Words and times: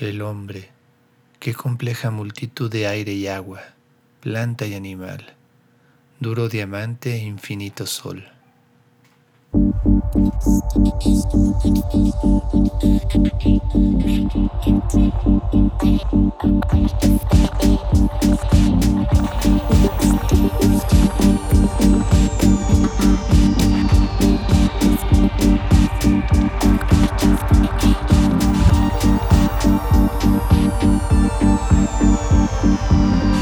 el 0.00 0.22
hombre, 0.22 0.70
qué 1.38 1.52
compleja 1.52 2.10
multitud 2.10 2.70
de 2.70 2.86
aire 2.86 3.12
y 3.12 3.26
agua, 3.26 3.60
planta 4.20 4.66
y 4.66 4.74
animal, 4.74 5.34
duro 6.20 6.48
diamante 6.48 7.16
e 7.16 7.18
infinito 7.18 7.84
sol. 7.84 8.24
Thank 31.40 31.60
you. 33.32 33.39